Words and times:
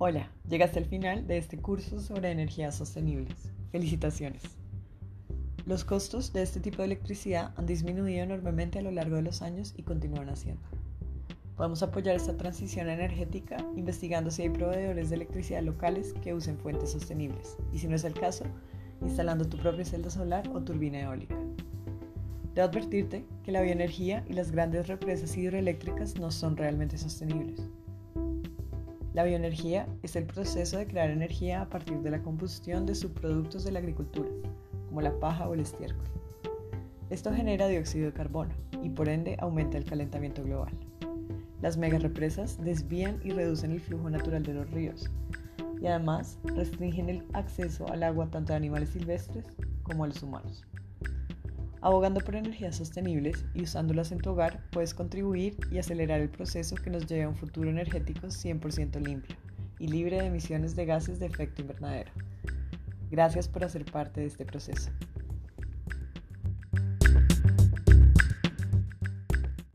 Hola, 0.00 0.30
llegaste 0.48 0.78
al 0.78 0.84
final 0.84 1.26
de 1.26 1.38
este 1.38 1.58
curso 1.58 1.98
sobre 1.98 2.30
energías 2.30 2.76
sostenibles. 2.76 3.50
Felicitaciones. 3.72 4.44
Los 5.66 5.84
costos 5.84 6.32
de 6.32 6.42
este 6.42 6.60
tipo 6.60 6.76
de 6.76 6.84
electricidad 6.84 7.52
han 7.56 7.66
disminuido 7.66 8.22
enormemente 8.22 8.78
a 8.78 8.82
lo 8.82 8.92
largo 8.92 9.16
de 9.16 9.22
los 9.22 9.42
años 9.42 9.74
y 9.76 9.82
continúan 9.82 10.28
haciendo. 10.28 10.62
Podemos 11.56 11.82
apoyar 11.82 12.14
esta 12.14 12.36
transición 12.36 12.88
energética 12.88 13.56
investigando 13.74 14.30
si 14.30 14.42
hay 14.42 14.50
proveedores 14.50 15.10
de 15.10 15.16
electricidad 15.16 15.64
locales 15.64 16.14
que 16.22 16.32
usen 16.32 16.58
fuentes 16.58 16.92
sostenibles 16.92 17.56
y 17.72 17.80
si 17.80 17.88
no 17.88 17.96
es 17.96 18.04
el 18.04 18.14
caso, 18.14 18.44
instalando 19.02 19.48
tu 19.48 19.56
propia 19.56 19.84
celda 19.84 20.10
solar 20.10 20.48
o 20.54 20.62
turbina 20.62 21.00
eólica. 21.00 21.36
Debo 22.54 22.68
advertirte 22.68 23.24
que 23.42 23.50
la 23.50 23.62
bioenergía 23.62 24.24
y 24.28 24.34
las 24.34 24.52
grandes 24.52 24.86
represas 24.86 25.36
hidroeléctricas 25.36 26.20
no 26.20 26.30
son 26.30 26.56
realmente 26.56 26.98
sostenibles. 26.98 27.68
La 29.18 29.24
bioenergía 29.24 29.88
es 30.04 30.14
el 30.14 30.26
proceso 30.26 30.78
de 30.78 30.86
crear 30.86 31.10
energía 31.10 31.62
a 31.62 31.68
partir 31.68 31.98
de 32.02 32.10
la 32.12 32.22
combustión 32.22 32.86
de 32.86 32.94
subproductos 32.94 33.64
de 33.64 33.72
la 33.72 33.80
agricultura, 33.80 34.28
como 34.86 35.00
la 35.00 35.18
paja 35.18 35.48
o 35.48 35.54
el 35.54 35.60
estiércol. 35.60 36.06
Esto 37.10 37.32
genera 37.32 37.66
dióxido 37.66 38.06
de 38.06 38.12
carbono 38.12 38.54
y 38.80 38.90
por 38.90 39.08
ende 39.08 39.36
aumenta 39.40 39.76
el 39.76 39.84
calentamiento 39.84 40.44
global. 40.44 40.72
Las 41.60 41.76
megarepresas 41.76 42.62
desvían 42.62 43.18
y 43.24 43.30
reducen 43.30 43.72
el 43.72 43.80
flujo 43.80 44.08
natural 44.08 44.44
de 44.44 44.54
los 44.54 44.70
ríos 44.70 45.10
y 45.82 45.88
además 45.88 46.38
restringen 46.44 47.08
el 47.08 47.24
acceso 47.32 47.90
al 47.90 48.04
agua 48.04 48.30
tanto 48.30 48.52
de 48.52 48.58
animales 48.58 48.90
silvestres 48.90 49.46
como 49.82 50.04
a 50.04 50.06
los 50.06 50.22
humanos. 50.22 50.64
Abogando 51.80 52.20
por 52.20 52.34
energías 52.34 52.76
sostenibles 52.76 53.44
y 53.54 53.62
usándolas 53.62 54.10
en 54.10 54.18
tu 54.18 54.30
hogar, 54.30 54.60
puedes 54.70 54.94
contribuir 54.94 55.56
y 55.70 55.78
acelerar 55.78 56.20
el 56.20 56.28
proceso 56.28 56.74
que 56.74 56.90
nos 56.90 57.06
lleve 57.06 57.24
a 57.24 57.28
un 57.28 57.36
futuro 57.36 57.70
energético 57.70 58.26
100% 58.26 59.00
limpio 59.00 59.36
y 59.78 59.86
libre 59.86 60.18
de 60.18 60.26
emisiones 60.26 60.74
de 60.74 60.86
gases 60.86 61.20
de 61.20 61.26
efecto 61.26 61.62
invernadero. 61.62 62.10
Gracias 63.10 63.48
por 63.48 63.64
hacer 63.64 63.84
parte 63.84 64.20
de 64.20 64.26
este 64.26 64.44
proceso. 64.44 64.90